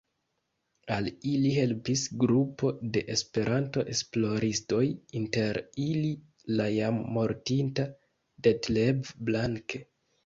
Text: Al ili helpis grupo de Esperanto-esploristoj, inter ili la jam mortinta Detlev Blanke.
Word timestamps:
Al 0.93 1.09
ili 1.31 1.49
helpis 1.57 2.05
grupo 2.23 2.71
de 2.95 3.03
Esperanto-esploristoj, 3.17 4.81
inter 5.21 5.61
ili 5.87 6.11
la 6.61 6.69
jam 6.81 7.01
mortinta 7.19 7.89
Detlev 8.49 9.15
Blanke. 9.31 9.87